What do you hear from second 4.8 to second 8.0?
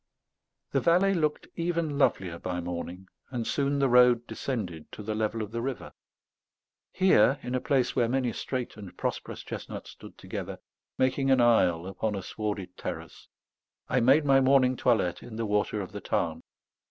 to the level of the river. Here, in a place